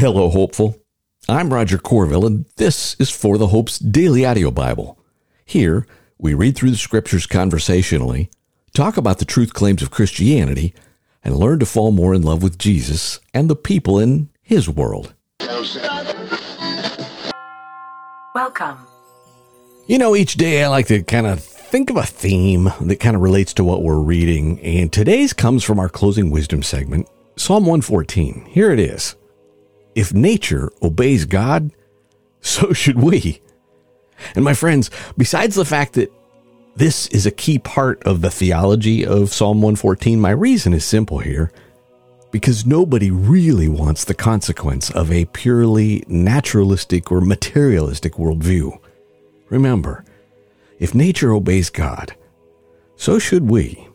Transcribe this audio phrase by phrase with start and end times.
[0.00, 0.78] Hello, hopeful.
[1.28, 4.98] I'm Roger Corville, and this is For the Hope's Daily Audio Bible.
[5.44, 8.30] Here, we read through the scriptures conversationally,
[8.72, 10.72] talk about the truth claims of Christianity,
[11.22, 15.12] and learn to fall more in love with Jesus and the people in His world.
[18.34, 18.78] Welcome.
[19.86, 23.16] You know, each day I like to kind of think of a theme that kind
[23.16, 27.06] of relates to what we're reading, and today's comes from our closing wisdom segment,
[27.36, 28.46] Psalm 114.
[28.46, 29.14] Here it is
[29.94, 31.72] If nature obeys God,
[32.40, 33.40] so should we.
[34.34, 36.12] And my friends, besides the fact that
[36.76, 41.18] this is a key part of the theology of Psalm 114, my reason is simple
[41.18, 41.50] here
[42.30, 48.78] because nobody really wants the consequence of a purely naturalistic or materialistic worldview.
[49.48, 50.04] Remember,
[50.78, 52.14] if nature obeys God,
[52.96, 53.86] so should we.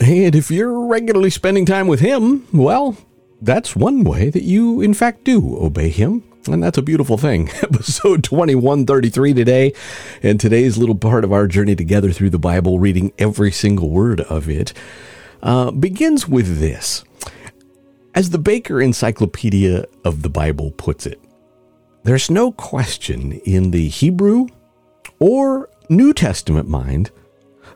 [0.00, 2.96] And if you're regularly spending time with Him, well,
[3.40, 6.22] that's one way that you, in fact, do obey Him.
[6.48, 7.48] And that's a beautiful thing.
[7.62, 9.72] Episode 2133 today,
[10.22, 14.20] and today's little part of our journey together through the Bible, reading every single word
[14.22, 14.72] of it,
[15.42, 17.04] uh, begins with this.
[18.14, 21.20] As the Baker Encyclopedia of the Bible puts it,
[22.04, 24.46] there's no question in the Hebrew
[25.18, 27.10] or New Testament mind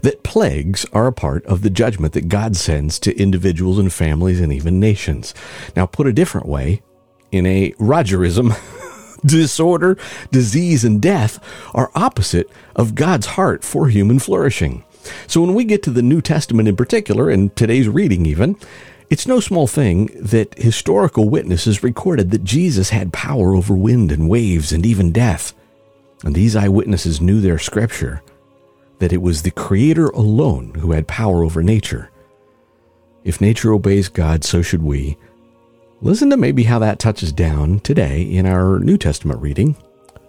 [0.03, 4.41] that plagues are a part of the judgment that God sends to individuals and families
[4.41, 5.35] and even nations.
[5.77, 6.83] Now, put a different way,
[7.33, 8.55] in a Rogerism,
[9.25, 9.97] disorder,
[10.31, 11.39] disease, and death
[11.75, 14.85] are opposite of God's heart for human flourishing.
[15.27, 18.57] So when we get to the New Testament in particular, and today's reading even,
[19.09, 24.29] it's no small thing that historical witnesses recorded that Jesus had power over wind and
[24.29, 25.53] waves and even death.
[26.23, 28.23] And these eyewitnesses knew their scripture,
[29.01, 32.11] that it was the Creator alone who had power over nature.
[33.25, 35.19] If nature obeys God, so should we.
[36.01, 39.77] Listen to maybe how that touches down today in our New Testament reading,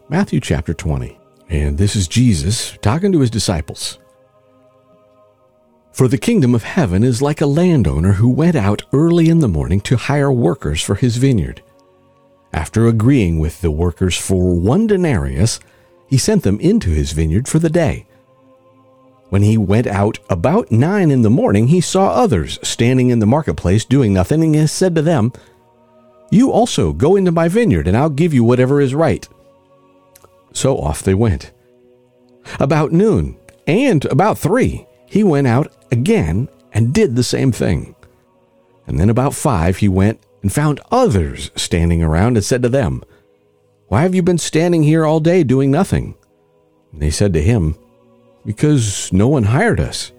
[0.10, 1.18] Matthew chapter 20.
[1.50, 4.00] And this is Jesus talking to his disciples.
[5.92, 9.48] For the kingdom of heaven is like a landowner who went out early in the
[9.48, 11.62] morning to hire workers for his vineyard.
[12.54, 15.60] After agreeing with the workers for one denarius,
[16.08, 18.06] he sent them into his vineyard for the day.
[19.32, 23.26] When he went out about nine in the morning, he saw others standing in the
[23.26, 25.32] marketplace doing nothing, and he said to them,
[26.30, 29.26] You also go into my vineyard, and I'll give you whatever is right.
[30.52, 31.54] So off they went.
[32.60, 37.96] About noon, and about three, he went out again and did the same thing.
[38.86, 43.02] And then about five, he went and found others standing around and said to them,
[43.88, 46.16] Why have you been standing here all day doing nothing?
[46.92, 47.78] And they said to him,
[48.46, 50.12] Because no one hired us.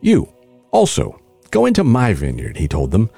[0.00, 0.32] You
[0.70, 3.10] also go into my vineyard, he told them.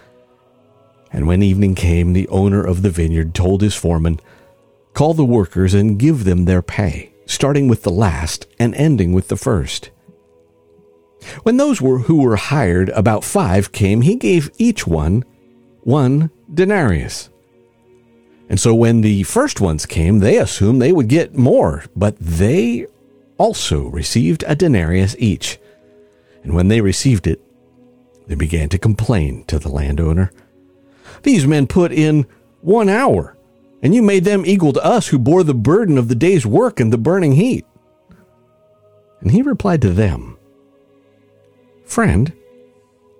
[1.13, 4.21] And when evening came, the owner of the vineyard told his foreman,
[4.93, 9.29] Call the workers and give them their pay, starting with the last and ending with
[9.29, 9.91] the first.
[11.43, 15.25] When those were who were hired, about five came, he gave each one
[15.85, 17.29] one denarius.
[18.49, 22.87] And so when the first ones came, they assumed they would get more, but they
[23.39, 25.59] also received a denarius each.
[26.43, 27.41] And when they received it,
[28.27, 30.33] they began to complain to the landowner.
[31.23, 32.27] These men put in
[32.61, 33.37] one hour,
[33.83, 36.81] and you made them equal to us who bore the burden of the day's work
[36.81, 37.67] and the burning heat.
[39.21, 40.39] And he replied to them,
[41.85, 42.33] Friend,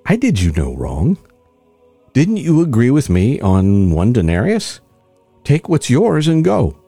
[0.07, 1.19] I did you no wrong.
[2.13, 4.81] Didn't you agree with me on one denarius?
[5.45, 6.79] Take what's yours and go.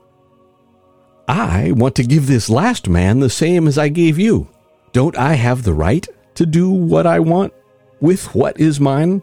[1.28, 4.48] I want to give this last man the same as I gave you.
[4.92, 7.52] Don't I have the right to do what I want
[8.00, 9.22] with what is mine?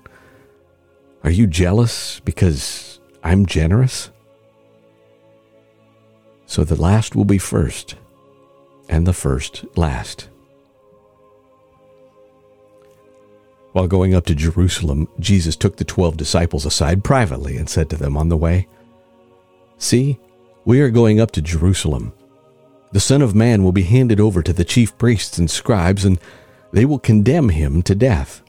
[1.24, 4.12] Are you jealous because I'm generous?
[6.46, 7.96] So the last will be first,
[8.90, 10.30] and the first last.
[13.72, 17.96] While going up to Jerusalem, Jesus took the twelve disciples aside privately and said to
[17.96, 18.68] them on the way,
[19.80, 20.20] See,
[20.66, 22.14] we are going up to Jerusalem.
[22.92, 26.20] The Son of Man will be handed over to the chief priests and scribes, and
[26.72, 28.42] they will condemn him to death.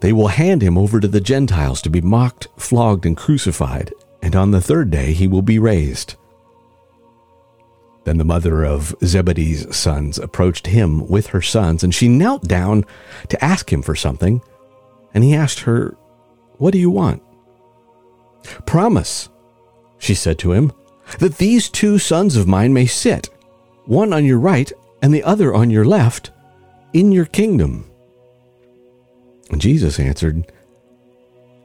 [0.00, 3.92] They will hand him over to the Gentiles to be mocked, flogged, and crucified,
[4.22, 6.14] and on the third day he will be raised.
[8.04, 12.84] Then the mother of Zebedee's sons approached him with her sons, and she knelt down
[13.28, 14.40] to ask him for something.
[15.14, 15.96] And he asked her,
[16.58, 17.22] What do you want?
[18.66, 19.28] Promise,
[19.98, 20.72] she said to him,
[21.18, 23.28] that these two sons of mine may sit,
[23.86, 24.70] one on your right
[25.02, 26.30] and the other on your left,
[26.92, 27.90] in your kingdom.
[29.56, 30.52] Jesus answered,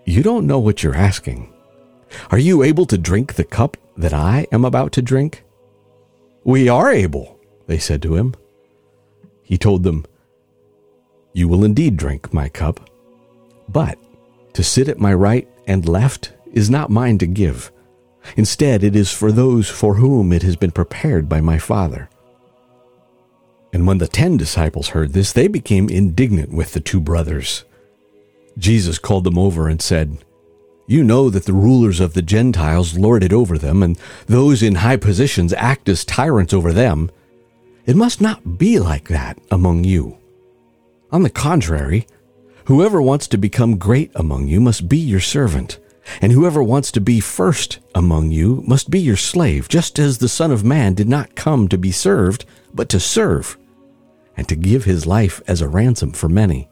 [0.06, 1.54] You don't know what you're asking.
[2.32, 5.44] Are you able to drink the cup that I am about to drink?
[6.44, 8.36] We are able, they said to him.
[9.42, 10.06] He told them,
[11.34, 12.90] You will indeed drink my cup,
[13.68, 13.98] but
[14.54, 17.72] to sit at my right and left is not mine to give.
[18.36, 22.10] Instead, it is for those for whom it has been prepared by my Father.
[23.74, 27.66] And when the ten disciples heard this, they became indignant with the two brothers.
[28.58, 30.20] Jesus called them over and said,
[30.86, 33.98] You know that the rulers of the Gentiles lord it over them, and
[34.28, 37.10] those in high positions act as tyrants over them.
[37.86, 40.18] It must not be like that among you.
[41.12, 42.08] On the contrary,
[42.66, 45.80] whoever wants to become great among you must be your servant,
[46.22, 50.30] and whoever wants to be first among you must be your slave, just as the
[50.30, 53.58] Son of Man did not come to be served, but to serve,
[54.36, 56.70] and to give his life as a ransom for many.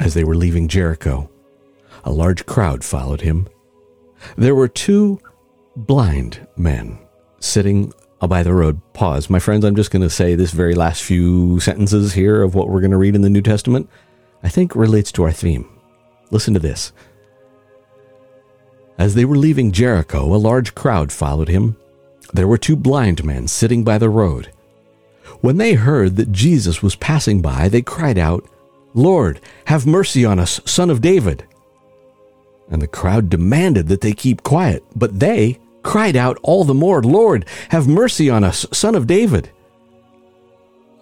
[0.00, 1.30] As they were leaving Jericho,
[2.04, 3.48] a large crowd followed him.
[4.36, 5.20] There were two
[5.76, 6.98] blind men
[7.40, 8.80] sitting by the road.
[8.94, 9.30] Pause.
[9.30, 12.68] My friends, I'm just going to say this very last few sentences here of what
[12.68, 13.88] we're going to read in the New Testament,
[14.42, 15.77] I think relates to our theme.
[16.30, 16.92] Listen to this.
[18.98, 21.76] As they were leaving Jericho, a large crowd followed him.
[22.32, 24.50] There were two blind men sitting by the road.
[25.40, 28.48] When they heard that Jesus was passing by, they cried out,
[28.94, 31.46] Lord, have mercy on us, son of David.
[32.70, 37.02] And the crowd demanded that they keep quiet, but they cried out all the more,
[37.02, 39.50] Lord, have mercy on us, son of David.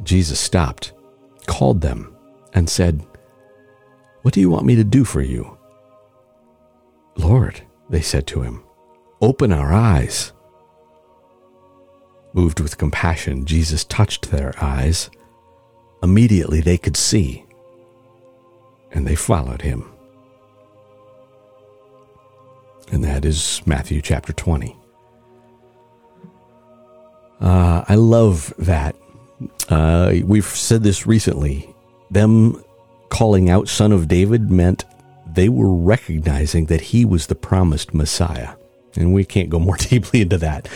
[0.03, 0.93] Jesus stopped,
[1.47, 2.15] called them,
[2.53, 3.05] and said,
[4.27, 5.57] What do you want me to do for you?
[7.15, 8.65] Lord, they said to him,
[9.21, 10.33] open our eyes.
[12.33, 15.11] Moved with compassion, Jesus touched their eyes.
[16.03, 17.47] Immediately they could see
[18.91, 19.89] and they followed him.
[22.91, 24.77] And that is Matthew chapter 20.
[27.41, 28.97] Uh, I love that.
[29.69, 31.73] Uh, we've said this recently.
[32.11, 32.61] Them
[33.09, 34.85] calling out Son of David meant
[35.27, 38.55] they were recognizing that he was the promised Messiah.
[38.95, 40.69] And we can't go more deeply into that.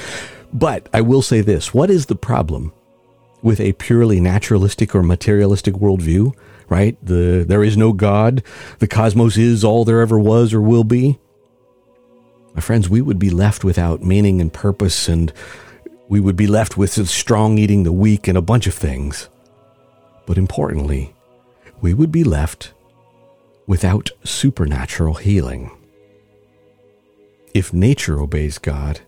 [0.52, 2.72] But I will say this what is the problem
[3.42, 6.34] with a purely naturalistic or materialistic worldview?
[6.70, 6.96] right?
[7.04, 8.42] The there is no God.
[8.78, 11.18] The cosmos is all there ever was or will be.
[12.54, 15.32] My friends, we would be left without meaning and purpose, and
[16.08, 19.28] we would be left with strong eating the weak and a bunch of things.
[20.26, 21.14] But importantly,
[21.80, 22.72] we would be left
[23.66, 25.70] without supernatural healing.
[27.54, 29.00] If nature obeys God,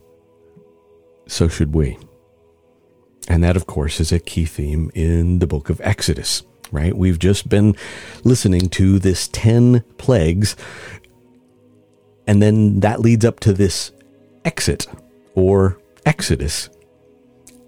[1.26, 1.98] so should we.
[3.28, 6.42] And that, of course, is a key theme in the book of Exodus
[6.72, 6.96] right?
[6.96, 7.76] We've just been
[8.24, 10.56] listening to this 10 plagues,
[12.26, 13.92] and then that leads up to this
[14.44, 14.88] exit
[15.34, 16.70] or exodus,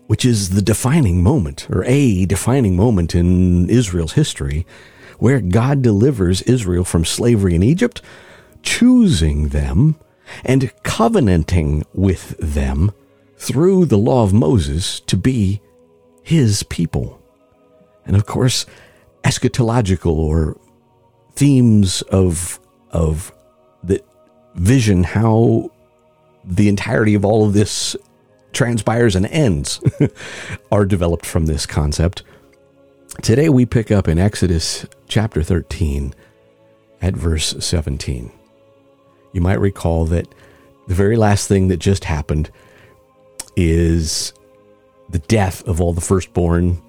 [0.06, 4.66] which is the defining moment or a defining moment in Israel's history
[5.18, 8.00] where God delivers Israel from slavery in Egypt,
[8.62, 9.96] choosing them
[10.44, 12.92] and covenanting with them
[13.36, 15.60] through the law of Moses to be
[16.22, 17.20] his people.
[18.06, 18.66] And of course,
[19.22, 20.56] eschatological or
[21.34, 23.32] themes of of
[23.82, 24.02] the
[24.54, 25.70] vision how
[26.44, 27.96] the entirety of all of this
[28.52, 29.80] transpires and ends
[30.72, 32.22] are developed from this concept.
[33.22, 36.14] Today we pick up in Exodus chapter 13
[37.00, 38.30] at verse 17.
[39.32, 40.26] You might recall that
[40.88, 42.50] the very last thing that just happened
[43.56, 44.34] is
[45.08, 46.82] the death of all the firstborn.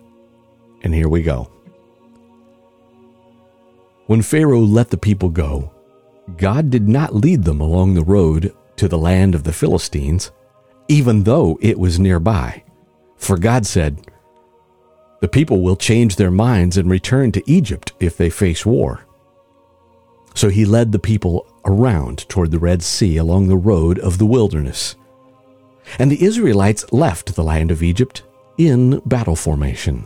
[0.81, 1.49] And here we go.
[4.07, 5.71] When Pharaoh let the people go,
[6.37, 10.31] God did not lead them along the road to the land of the Philistines,
[10.87, 12.63] even though it was nearby.
[13.15, 14.11] For God said,
[15.21, 19.05] The people will change their minds and return to Egypt if they face war.
[20.35, 24.25] So he led the people around toward the Red Sea along the road of the
[24.25, 24.95] wilderness.
[25.97, 28.23] And the Israelites left the land of Egypt
[28.57, 30.05] in battle formation.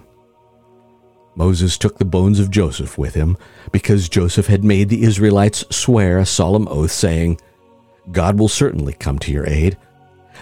[1.35, 3.37] Moses took the bones of Joseph with him,
[3.71, 7.39] because Joseph had made the Israelites swear a solemn oath, saying,
[8.11, 9.77] God will certainly come to your aid.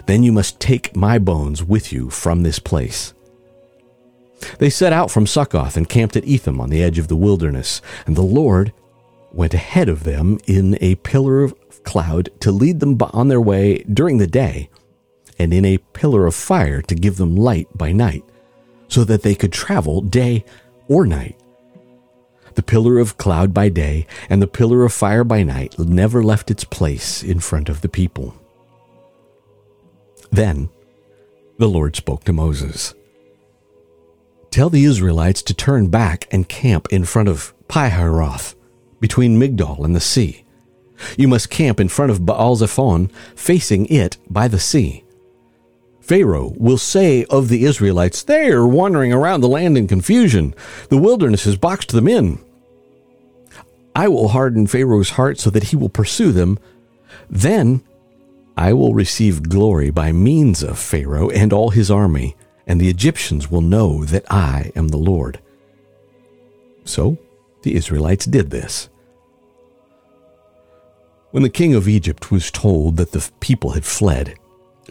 [0.06, 3.14] Then you must take my bones with you from this place.
[4.60, 7.82] They set out from Succoth and camped at Etham on the edge of the wilderness,
[8.06, 8.74] and the Lord
[9.32, 13.80] went ahead of them in a pillar of cloud to lead them on their way
[13.84, 14.70] during the day,
[15.40, 18.24] and in a pillar of fire to give them light by night,
[18.88, 20.46] so that they could travel day
[20.88, 21.38] or night.
[22.56, 26.50] The pillar of cloud by day and the pillar of fire by night never left
[26.50, 28.34] its place in front of the people.
[30.32, 30.70] Then
[31.60, 32.96] the Lord spoke to Moses
[34.52, 38.56] Tell the Israelites to turn back and camp in front of Pihahiroth,
[39.00, 40.44] between Migdol and the sea.
[41.18, 45.04] You must camp in front of Baal Zephon, facing it by the sea.
[46.08, 50.56] Pharaoh will say of the Israelites, They are wandering around the land in confusion.
[50.88, 52.40] The wilderness has boxed them in.
[53.94, 56.60] I will harden Pharaoh's heart so that he will pursue them.
[57.30, 57.84] Then
[58.56, 62.37] I will receive glory by means of Pharaoh and all his army,
[62.68, 65.40] and the Egyptians will know that I am the Lord.
[66.84, 67.18] So
[67.64, 68.90] the Israelites did this.
[71.32, 74.36] When the king of Egypt was told that the people had fled,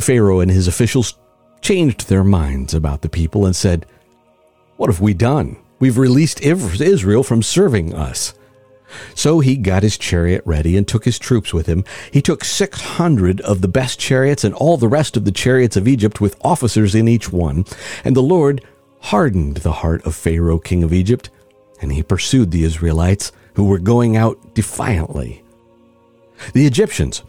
[0.00, 1.18] Pharaoh and his officials
[1.60, 3.86] changed their minds about the people and said,
[4.76, 5.56] What have we done?
[5.78, 8.34] We've released Israel from serving us.
[9.14, 11.84] So he got his chariot ready and took his troops with him.
[12.10, 15.88] He took 600 of the best chariots and all the rest of the chariots of
[15.88, 17.64] Egypt with officers in each one.
[18.04, 18.64] And the Lord
[19.00, 21.30] hardened the heart of Pharaoh, king of Egypt,
[21.80, 25.42] and he pursued the Israelites who were going out defiantly.
[26.52, 27.22] The Egyptians,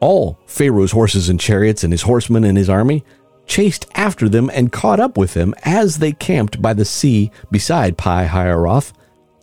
[0.00, 3.04] all Pharaoh's horses and chariots and his horsemen and his army,
[3.46, 7.96] chased after them and caught up with them as they camped by the sea beside
[7.96, 8.92] Pi Hahiroth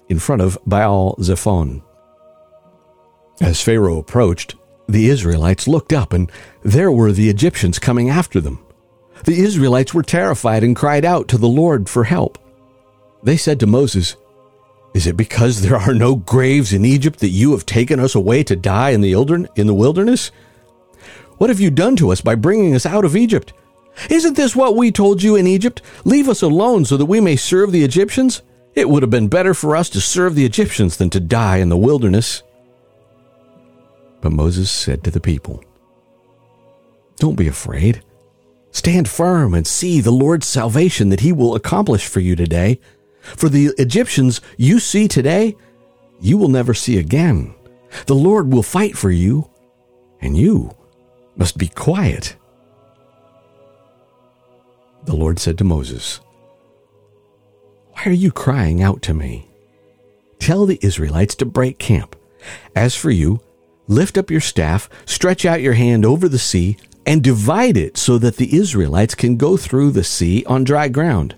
[0.10, 1.82] in front of Baal Zephon.
[3.42, 4.56] As Pharaoh approached,
[4.88, 6.32] the Israelites looked up, and
[6.64, 8.64] there were the Egyptians coming after them.
[9.24, 12.38] The Israelites were terrified and cried out to the Lord for help.
[13.24, 14.16] They said to Moses,
[14.94, 18.44] Is it because there are no graves in Egypt that you have taken us away
[18.44, 19.16] to die in the
[19.74, 20.32] wilderness?
[21.38, 23.54] What have you done to us by bringing us out of Egypt?
[24.10, 25.82] Isn't this what we told you in Egypt?
[26.04, 28.42] Leave us alone so that we may serve the Egyptians?
[28.76, 31.70] It would have been better for us to serve the Egyptians than to die in
[31.70, 32.44] the wilderness.
[34.20, 35.64] But Moses said to the people,
[37.18, 38.04] Don't be afraid.
[38.72, 42.80] Stand firm and see the Lord's salvation that he will accomplish for you today.
[43.22, 45.56] For the Egyptians you see today,
[46.20, 47.56] you will never see again.
[48.08, 49.50] The Lord will fight for you,
[50.20, 50.76] and you
[51.38, 52.36] must be quiet.
[55.06, 56.20] The Lord said to Moses,
[58.06, 59.48] Why are you crying out to me?
[60.38, 62.16] Tell the Israelites to break camp.
[62.76, 63.42] As for you,
[63.88, 68.20] lift up your staff, stretch out your hand over the sea, and divide it so
[68.20, 71.36] that the Israelites can go through the sea on dry ground.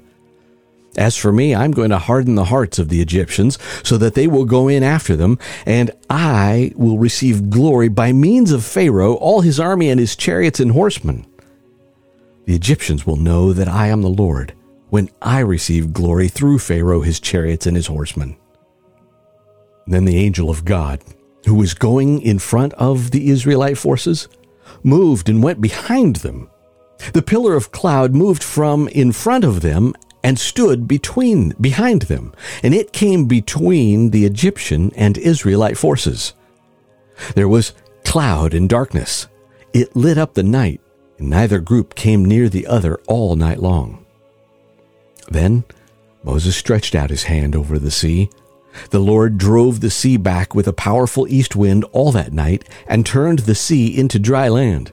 [0.97, 4.27] As for me, I'm going to harden the hearts of the Egyptians so that they
[4.27, 9.39] will go in after them, and I will receive glory by means of Pharaoh, all
[9.39, 11.25] his army, and his chariots and horsemen.
[12.43, 14.53] The Egyptians will know that I am the Lord
[14.89, 18.37] when I receive glory through Pharaoh, his chariots, and his horsemen.
[19.85, 21.01] Then the angel of God,
[21.45, 24.27] who was going in front of the Israelite forces,
[24.83, 26.49] moved and went behind them.
[27.13, 32.33] The pillar of cloud moved from in front of them and stood between behind them,
[32.63, 36.33] and it came between the Egyptian and Israelite forces.
[37.35, 39.27] There was cloud and darkness.
[39.73, 40.81] It lit up the night,
[41.17, 44.05] and neither group came near the other all night long.
[45.29, 45.63] Then
[46.23, 48.29] Moses stretched out his hand over the sea.
[48.89, 53.05] The Lord drove the sea back with a powerful east wind all that night and
[53.05, 54.91] turned the sea into dry land.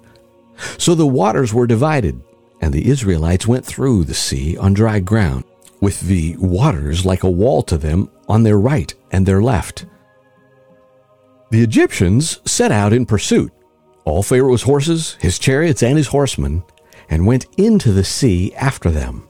[0.78, 2.22] So the waters were divided,
[2.60, 5.44] and the Israelites went through the sea on dry ground,
[5.80, 9.86] with the waters like a wall to them on their right and their left.
[11.50, 13.52] The Egyptians set out in pursuit,
[14.04, 16.62] all Pharaoh's horses, his chariots, and his horsemen,
[17.10, 19.28] and went into the sea after them.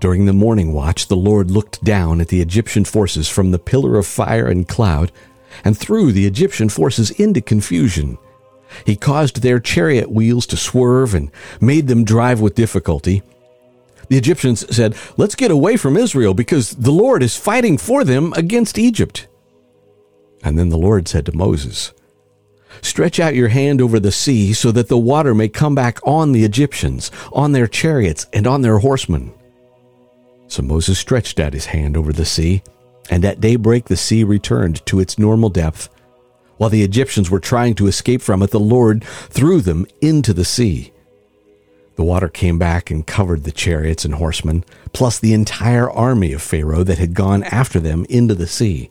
[0.00, 3.96] During the morning watch, the Lord looked down at the Egyptian forces from the pillar
[3.96, 5.12] of fire and cloud,
[5.62, 8.18] and threw the Egyptian forces into confusion
[8.84, 11.30] he caused their chariot wheels to swerve and
[11.60, 13.22] made them drive with difficulty.
[14.08, 18.32] The Egyptians said, Let's get away from Israel because the Lord is fighting for them
[18.34, 19.28] against Egypt.
[20.42, 21.92] And then the Lord said to Moses,
[22.82, 26.32] Stretch out your hand over the sea so that the water may come back on
[26.32, 29.34] the Egyptians, on their chariots, and on their horsemen.
[30.50, 32.62] So Moses stretched out his hand over the sea,
[33.08, 35.88] and at daybreak the sea returned to its normal depth
[36.60, 40.44] while the Egyptians were trying to escape from it, the Lord threw them into the
[40.44, 40.92] sea.
[41.96, 46.42] The water came back and covered the chariots and horsemen, plus the entire army of
[46.42, 48.90] Pharaoh that had gone after them into the sea.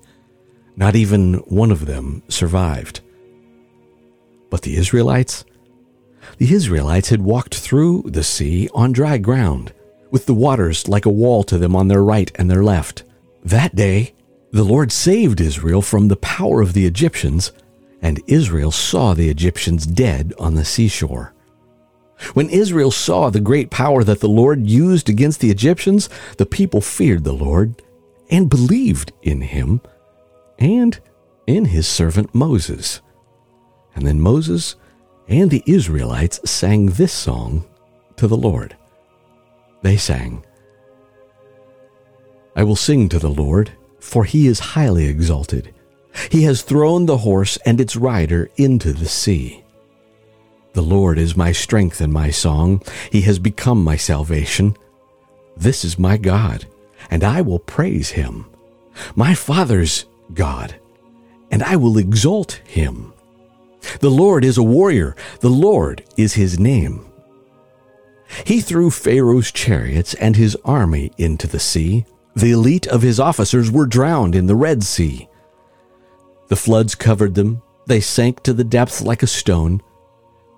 [0.78, 3.02] Not even one of them survived.
[4.50, 5.46] But the Israelites?
[6.40, 9.74] The Israelites had walked through the sea on dry ground,
[10.12, 13.04] with the waters like a wall to them on their right and their left.
[13.44, 14.14] That day,
[14.52, 17.52] The Lord saved Israel from the power of the Egyptians,
[18.02, 21.34] and Israel saw the Egyptians dead on the seashore.
[22.34, 26.82] When Israel saw the great power that the Lord used against the Egyptians, the people
[26.82, 27.82] feared the Lord
[28.32, 29.82] and believed in him
[30.58, 31.00] and
[31.46, 33.02] in his servant Moses.
[33.96, 34.76] And then Moses
[35.28, 37.66] and the Israelites sang this song
[38.18, 38.76] to the Lord.
[39.82, 40.46] They sang,
[42.56, 45.74] I will sing to the Lord, for he is highly exalted.
[46.30, 49.64] He has thrown the horse and its rider into the sea.
[50.74, 52.82] The Lord is my strength and my song.
[53.12, 54.76] He has become my salvation.
[55.56, 56.66] This is my God,
[57.10, 58.46] and I will praise him.
[59.16, 60.76] My Father's God,
[61.52, 63.14] and I will exalt him.
[64.00, 65.16] The Lord is a warrior.
[65.40, 67.09] The Lord is his name.
[68.46, 72.06] He threw Pharaoh's chariots and his army into the sea.
[72.36, 75.28] The elite of his officers were drowned in the Red Sea.
[76.48, 77.62] The floods covered them.
[77.88, 79.82] They sank to the depths like a stone.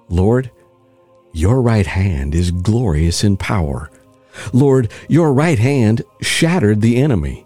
[0.10, 0.52] Lord,
[1.34, 3.90] your right hand is glorious in power.
[4.54, 7.46] Lord, your right hand shattered the enemy.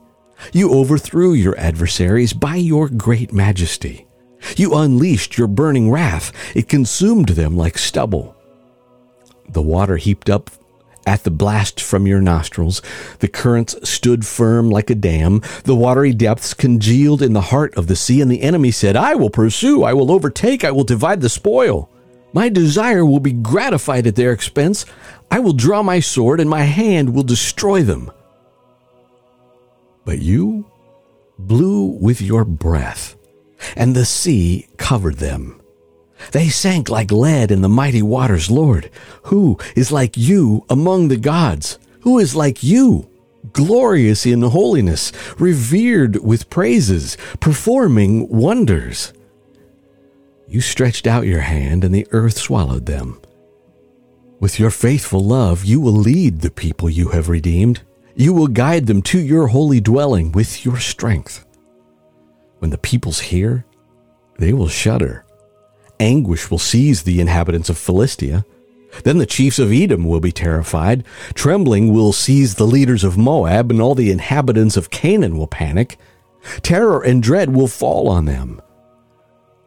[0.54, 4.08] You overthrew your adversaries by your great majesty.
[4.58, 6.32] You unleashed your burning wrath.
[6.56, 8.35] It consumed them like stubble.
[9.50, 10.50] The water heaped up
[11.06, 12.82] at the blast from your nostrils.
[13.20, 15.42] The currents stood firm like a dam.
[15.64, 19.16] The watery depths congealed in the heart of the sea, and the enemy said, I
[19.16, 21.90] will pursue, I will overtake, I will divide the spoil.
[22.34, 24.86] My desire will be gratified at their expense.
[25.32, 28.12] I will draw my sword, and my hand will destroy them.
[30.04, 30.66] But you
[31.40, 33.16] blew with your breath,
[33.76, 35.62] and the sea covered them.
[36.32, 38.50] They sank like lead in the mighty waters.
[38.50, 38.90] Lord,
[39.24, 41.78] who is like you among the gods?
[42.02, 43.10] Who is like you?
[43.54, 49.14] Glorious in holiness, revered with praises, performing wonders.
[50.48, 53.20] You stretched out your hand, and the earth swallowed them.
[54.40, 57.82] With your faithful love, you will lead the people you have redeemed.
[58.16, 61.46] You will guide them to your holy dwelling with your strength.
[62.60, 63.66] When the peoples hear,
[64.38, 65.25] they will shudder.
[66.00, 68.46] Anguish will seize the inhabitants of Philistia.
[69.04, 71.04] Then the chiefs of Edom will be terrified.
[71.34, 75.98] Trembling will seize the leaders of Moab, and all the inhabitants of Canaan will panic.
[76.62, 78.62] Terror and dread will fall on them.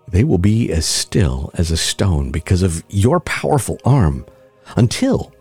[0.06, 4.24] They will be as still as a stone because of your powerful arm
[4.76, 5.32] until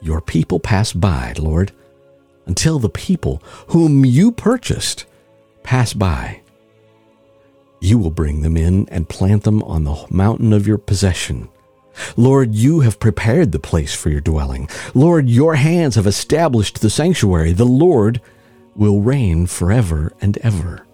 [0.00, 1.72] your people pass by, Lord
[2.46, 5.06] until the people whom you purchased
[5.62, 6.41] pass by.
[7.82, 11.48] You will bring them in and plant them on the mountain of your possession.
[12.16, 14.68] Lord, you have prepared the place for your dwelling.
[14.94, 17.52] Lord, your hands have established the sanctuary.
[17.52, 18.20] The Lord
[18.74, 20.86] will reign forever and ever.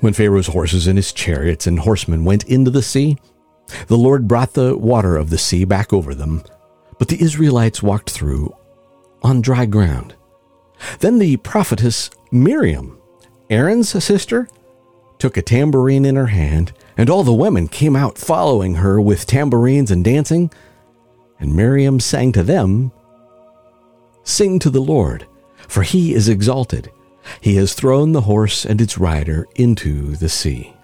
[0.00, 3.18] When Pharaoh's horses and his chariots and horsemen went into the sea,
[3.86, 6.42] the Lord brought the water of the sea back over them
[7.00, 8.54] but the Israelites walked through
[9.22, 10.14] on dry ground.
[10.98, 12.99] Then the prophetess Miriam,
[13.50, 14.48] Aaron's sister,
[15.18, 19.26] took a tambourine in her hand, and all the women came out following her with
[19.26, 20.50] tambourines and dancing.
[21.38, 22.92] And Miriam sang to them,
[24.22, 25.26] Sing to the Lord,
[25.68, 26.90] for he is exalted.
[27.40, 30.74] He has thrown the horse and its rider into the sea.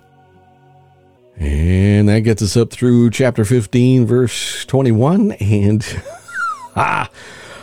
[1.36, 5.32] And that gets us up through chapter 15, verse 21.
[5.32, 6.02] And
[6.76, 7.10] ah,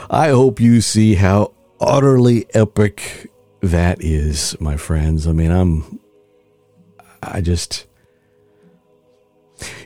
[0.10, 3.32] I hope you see how utterly epic
[3.64, 5.28] that is, my friends.
[5.28, 6.00] I mean, I'm,
[7.22, 7.88] I just,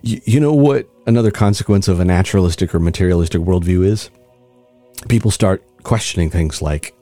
[0.01, 4.09] you, you know what another consequence of a naturalistic or materialistic worldview is?
[5.07, 6.93] People start questioning things like,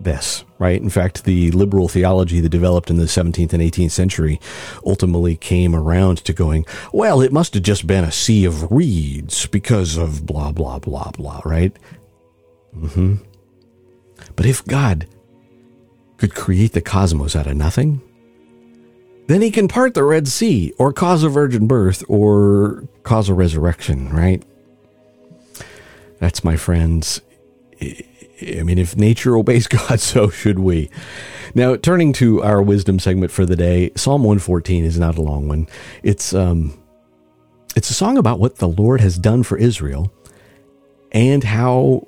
[0.00, 0.80] this, right?
[0.80, 4.40] In fact, the liberal theology that developed in the 17th and 18th century
[4.84, 9.46] ultimately came around to going, well, it must have just been a sea of reeds
[9.46, 11.76] because of blah, blah, blah, blah, right?
[12.74, 13.16] Mm-hmm.
[14.36, 15.06] But if God
[16.20, 18.02] could create the cosmos out of nothing,
[19.26, 23.34] then he can part the Red Sea or cause a virgin birth or cause a
[23.34, 24.42] resurrection, right?
[26.18, 27.22] That's, my friends,
[27.80, 30.90] I mean, if nature obeys God, so should we.
[31.54, 35.48] Now, turning to our wisdom segment for the day, Psalm 114 is not a long
[35.48, 35.68] one.
[36.02, 36.78] It's um,
[37.74, 40.12] it's a song about what the Lord has done for Israel
[41.12, 42.06] and how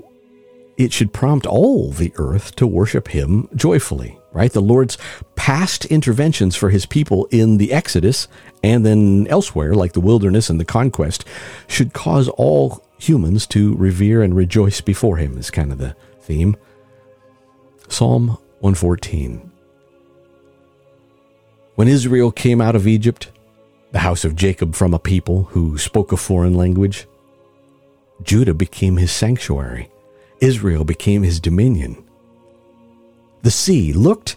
[0.76, 4.18] it should prompt all the earth to worship Him joyfully.
[4.32, 4.96] Right, the Lord's
[5.36, 8.28] past interventions for His people in the Exodus
[8.62, 11.26] and then elsewhere, like the wilderness and the conquest,
[11.68, 15.36] should cause all humans to revere and rejoice before Him.
[15.36, 16.56] Is kind of the theme.
[17.88, 19.52] Psalm 114.
[21.74, 23.30] When Israel came out of Egypt,
[23.92, 27.06] the house of Jacob from a people who spoke a foreign language,
[28.22, 29.90] Judah became his sanctuary,
[30.42, 32.04] Israel became his dominion.
[33.42, 34.36] The sea looked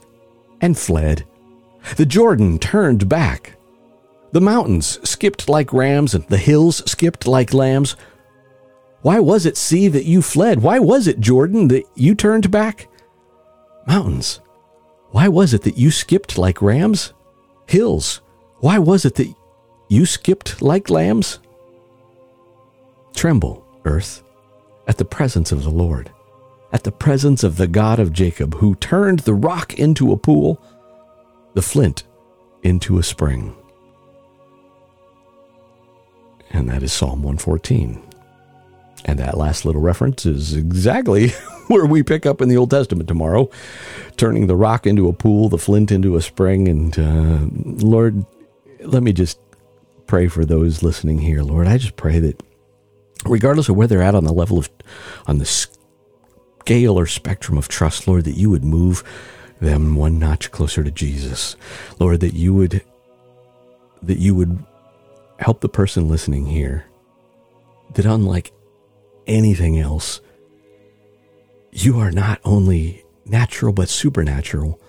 [0.61, 1.25] and fled.
[1.97, 3.57] The Jordan turned back.
[4.31, 7.95] The mountains skipped like rams, and the hills skipped like lambs.
[9.01, 10.61] Why was it, sea, that you fled?
[10.61, 12.87] Why was it, Jordan, that you turned back?
[13.87, 14.41] Mountains,
[15.09, 17.13] why was it that you skipped like rams?
[17.67, 18.21] Hills,
[18.59, 19.33] why was it that
[19.89, 21.39] you skipped like lambs?
[23.15, 24.23] Tremble, earth,
[24.87, 26.11] at the presence of the Lord,
[26.71, 30.61] at the presence of the God of Jacob, who turned the rock into a pool,
[31.53, 32.03] the flint
[32.63, 33.55] into a spring.
[36.51, 38.01] And that is Psalm 114.
[39.05, 41.29] And that last little reference is exactly
[41.67, 43.49] where we pick up in the Old Testament tomorrow,
[44.17, 46.67] turning the rock into a pool, the flint into a spring.
[46.67, 48.25] And uh, Lord,
[48.79, 49.39] let me just
[50.07, 51.43] pray for those listening here.
[51.43, 52.41] Lord, I just pray that
[53.23, 54.69] regardless of where they're at on the level of,
[55.27, 59.03] on the scale or spectrum of trust, Lord, that you would move
[59.61, 61.55] them one notch closer to Jesus.
[61.99, 62.81] Lord, that you would,
[64.01, 64.63] that you would
[65.39, 66.85] help the person listening here
[67.93, 68.51] that unlike
[69.27, 70.21] anything else,
[71.71, 74.79] you are not only natural but supernatural,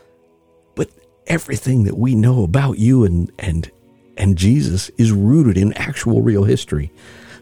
[0.75, 0.91] but
[1.27, 3.71] everything that we know about you and and
[4.17, 6.91] and Jesus is rooted in actual real history,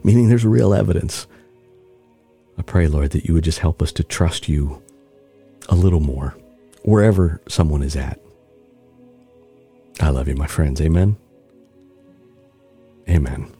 [0.04, 1.26] meaning there's real evidence.
[2.56, 4.80] I pray, Lord, that you would just help us to trust you
[5.68, 6.36] a little more
[6.82, 8.20] wherever someone is at.
[10.00, 10.80] I love you, my friends.
[10.80, 11.16] Amen.
[13.08, 13.53] Amen.